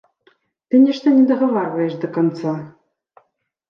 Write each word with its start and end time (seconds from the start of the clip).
Ты 0.69 0.75
нешта 0.85 1.07
не 1.19 1.23
дагаварваеш 1.33 1.93
да 2.01 2.07
канца? 2.19 2.59